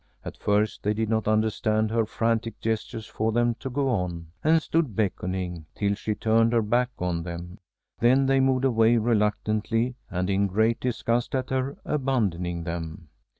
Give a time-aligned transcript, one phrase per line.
[0.25, 4.59] At first they did not understand her frantic gestures for them to go on, and
[4.59, 7.59] stood beckoning, till she turned her back on them.
[7.99, 13.09] Then they moved away reluctantly and in great disgust at her abandoning them.